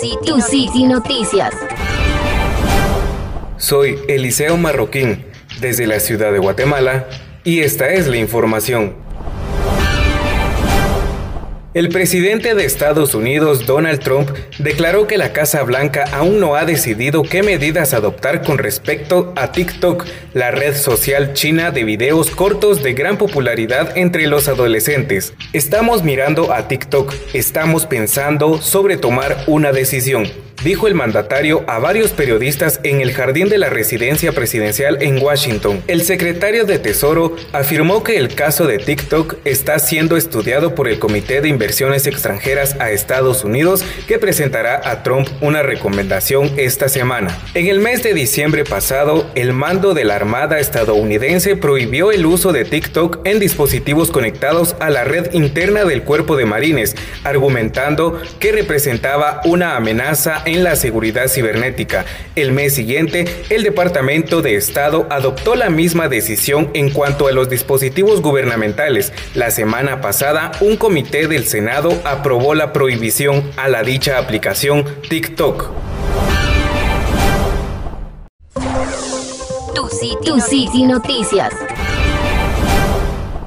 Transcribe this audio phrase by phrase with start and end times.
[0.00, 1.54] Tu City, Noticias.
[3.56, 5.24] Soy Eliseo Marroquín,
[5.60, 7.06] desde la ciudad de Guatemala,
[7.44, 8.96] y esta es la información.
[11.74, 16.64] El presidente de Estados Unidos, Donald Trump, declaró que la Casa Blanca aún no ha
[16.64, 22.84] decidido qué medidas adoptar con respecto a TikTok, la red social china de videos cortos
[22.84, 25.34] de gran popularidad entre los adolescentes.
[25.52, 30.30] Estamos mirando a TikTok, estamos pensando sobre tomar una decisión
[30.64, 35.82] dijo el mandatario a varios periodistas en el jardín de la residencia presidencial en Washington.
[35.86, 40.98] El secretario de Tesoro afirmó que el caso de TikTok está siendo estudiado por el
[40.98, 47.38] Comité de Inversiones Extranjeras a Estados Unidos que presentará a Trump una recomendación esta semana.
[47.54, 52.52] En el mes de diciembre pasado, el mando de la Armada estadounidense prohibió el uso
[52.52, 58.52] de TikTok en dispositivos conectados a la red interna del cuerpo de marines, argumentando que
[58.52, 62.04] representaba una amenaza en la seguridad cibernética.
[62.36, 67.48] El mes siguiente, el Departamento de Estado adoptó la misma decisión en cuanto a los
[67.48, 69.14] dispositivos gubernamentales.
[69.34, 75.70] La semana pasada, un comité del Senado aprobó la prohibición a la dicha aplicación TikTok.
[80.24, 81.54] Tu City, Noticias.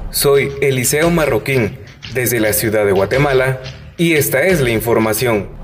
[0.08, 1.80] Soy Eliseo Marroquín,
[2.14, 3.60] desde la ciudad de Guatemala,
[3.98, 5.57] y esta es la información.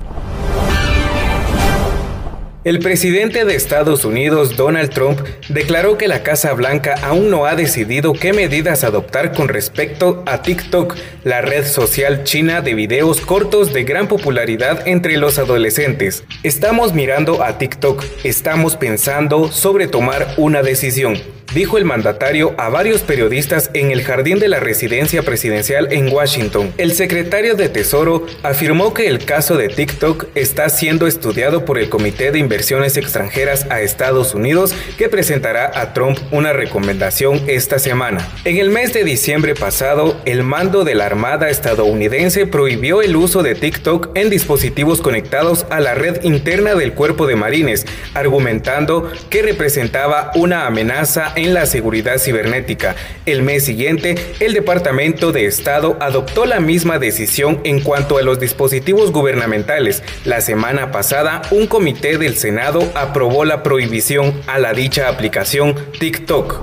[2.65, 7.55] El presidente de Estados Unidos, Donald Trump, declaró que la Casa Blanca aún no ha
[7.55, 13.71] decidido qué medidas adoptar con respecto a TikTok, la red social china de videos cortos
[13.71, 16.23] de gran popularidad entre los adolescentes.
[16.41, 23.01] Estamos mirando a TikTok, estamos pensando sobre tomar una decisión dijo el mandatario a varios
[23.01, 26.73] periodistas en el jardín de la residencia presidencial en Washington.
[26.77, 31.87] El secretario de Tesoro afirmó que el caso de TikTok está siendo estudiado por el
[31.87, 38.27] Comité de Inversiones Extranjeras a Estados Unidos que presentará a Trump una recomendación esta semana.
[38.43, 43.43] En el mes de diciembre pasado, el mando de la Armada estadounidense prohibió el uso
[43.43, 49.41] de TikTok en dispositivos conectados a la red interna del cuerpo de marines, argumentando que
[49.41, 52.95] representaba una amenaza en la seguridad cibernética.
[53.25, 58.39] El mes siguiente, el Departamento de Estado adoptó la misma decisión en cuanto a los
[58.39, 60.03] dispositivos gubernamentales.
[60.23, 66.61] La semana pasada, un comité del Senado aprobó la prohibición a la dicha aplicación TikTok.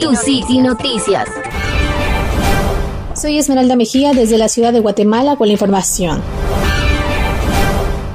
[0.00, 1.28] Tu City, Noticias.
[3.14, 6.22] Soy Esmeralda Mejía desde la ciudad de Guatemala con la información.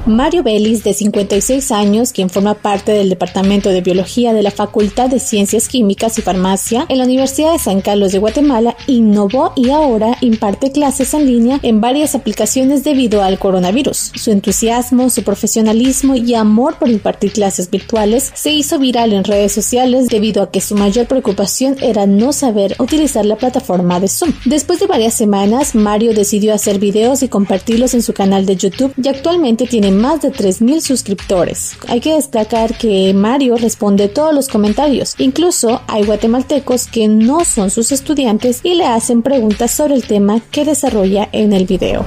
[0.06, 5.10] Mario Vélez, de 56 años, quien forma parte del Departamento de Biología de la Facultad
[5.10, 9.70] de Ciencias Químicas y Farmacia en la Universidad de San Carlos de Guatemala, innovó y
[9.70, 14.12] ahora imparte clases en línea en varias aplicaciones debido al coronavirus.
[14.14, 19.50] Su entusiasmo, su profesionalismo y amor por impartir clases virtuales se hizo viral en redes
[19.50, 24.32] sociales debido a que su mayor preocupación era no saber utilizar la plataforma de Zoom.
[24.44, 28.94] Después de varias semanas, Mario decidió hacer videos y compartirlos en su canal de YouTube
[29.02, 31.76] y actualmente tiene más de 3.000 suscriptores.
[31.88, 35.14] Hay que destacar que Mario responde todos los comentarios.
[35.18, 40.40] Incluso hay guatemaltecos que no son sus estudiantes y le hacen preguntas sobre el tema
[40.50, 42.04] que desarrolla en el video.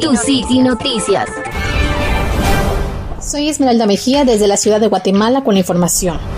[0.00, 1.28] Tu City, Noticias.
[3.20, 6.33] Soy Esmeralda Mejía desde la ciudad de Guatemala con la información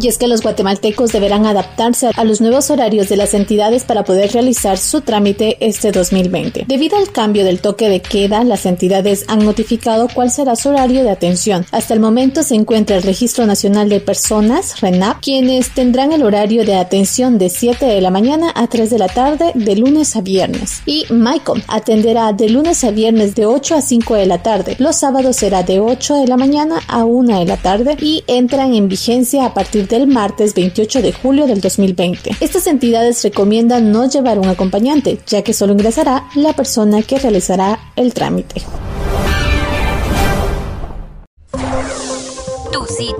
[0.00, 4.04] y es que los guatemaltecos deberán adaptarse a los nuevos horarios de las entidades para
[4.04, 6.64] poder realizar su trámite este 2020.
[6.68, 11.02] Debido al cambio del toque de queda, las entidades han notificado cuál será su horario
[11.02, 11.66] de atención.
[11.72, 16.64] Hasta el momento se encuentra el Registro Nacional de Personas, RENAP, quienes tendrán el horario
[16.64, 20.20] de atención de 7 de la mañana a 3 de la tarde de lunes a
[20.20, 20.82] viernes.
[20.86, 24.76] Y MyCom atenderá de lunes a viernes de 8 a 5 de la tarde.
[24.78, 28.74] Los sábados será de 8 de la mañana a 1 de la tarde y entran
[28.74, 32.36] en vigencia a partir del martes 28 de julio del 2020.
[32.40, 37.78] Estas entidades recomiendan no llevar un acompañante, ya que solo ingresará la persona que realizará
[37.96, 38.62] el trámite.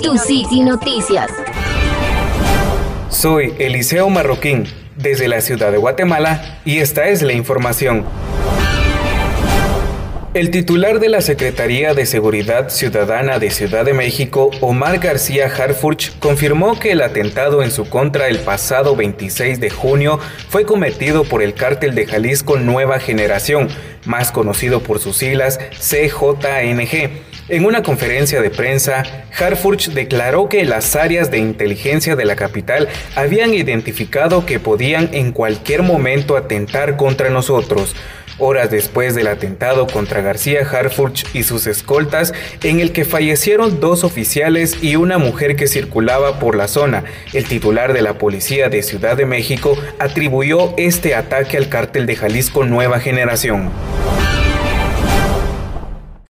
[0.03, 1.31] Tu City, Noticias.
[3.11, 4.65] Soy Eliseo Marroquín,
[4.97, 8.05] desde la ciudad de Guatemala, y esta es la información.
[10.37, 16.19] El titular de la Secretaría de Seguridad Ciudadana de Ciudad de México, Omar García Harfurch,
[16.19, 21.43] confirmó que el atentado en su contra el pasado 26 de junio fue cometido por
[21.43, 23.69] el cártel de Jalisco Nueva Generación,
[24.05, 29.05] más conocido por sus siglas CJNG En una conferencia de prensa,
[29.39, 35.31] Harfurch declaró que las áreas de inteligencia de la capital habían identificado que podían en
[35.31, 37.95] cualquier momento atentar contra nosotros,
[38.39, 42.35] horas después del atentado contra García Harfurch y sus escoltas,
[42.65, 47.05] en el que fallecieron dos oficiales y una mujer que circulaba por la zona.
[47.33, 52.17] El titular de la policía de Ciudad de México atribuyó este ataque al cártel de
[52.17, 53.71] Jalisco Nueva Generación.